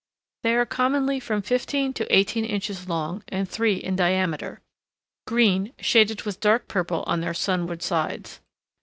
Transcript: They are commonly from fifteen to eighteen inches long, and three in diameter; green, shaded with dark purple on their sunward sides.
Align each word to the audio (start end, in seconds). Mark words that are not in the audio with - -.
They 0.41 0.55
are 0.55 0.65
commonly 0.65 1.19
from 1.19 1.43
fifteen 1.43 1.93
to 1.93 2.11
eighteen 2.11 2.43
inches 2.43 2.89
long, 2.89 3.23
and 3.27 3.47
three 3.47 3.75
in 3.75 3.95
diameter; 3.95 4.61
green, 5.27 5.73
shaded 5.77 6.23
with 6.23 6.39
dark 6.39 6.67
purple 6.67 7.03
on 7.05 7.21
their 7.21 7.35
sunward 7.35 7.83
sides. 7.83 8.39